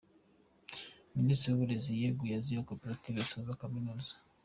[1.17, 4.13] Minisitiri w’uburezi yeguye azira gukopera asoza Kaminuza